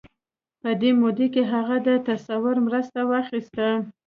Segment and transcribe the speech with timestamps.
[0.61, 3.67] په دې موده کې هغه د تصور مرسته واخيسته.